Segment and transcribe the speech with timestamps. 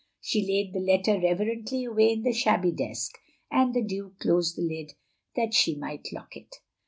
[0.19, 3.19] She laid the letter reverently away in the shabby desk;
[3.51, 4.93] and the Duke closed the lid
[5.35, 6.55] that she might lock it.